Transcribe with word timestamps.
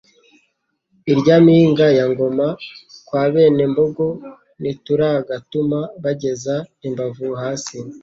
ilya 1.11 1.35
mpinga 1.45 1.87
ya 1.97 2.05
Ngoma 2.11 2.47
kwa 3.07 3.23
bene 3.33 3.63
Mbogo 3.71 4.07
ntituragatuma 4.61 5.79
bageza 6.03 6.55
imbavu 6.87 7.27
hasi; 7.41 7.77